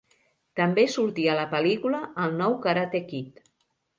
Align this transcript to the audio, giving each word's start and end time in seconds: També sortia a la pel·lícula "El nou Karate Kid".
També 0.59 0.85
sortia 0.93 1.33
a 1.33 1.35
la 1.41 1.43
pel·lícula 1.51 2.01
"El 2.25 2.35
nou 2.41 2.57
Karate 2.65 3.05
Kid". 3.13 3.39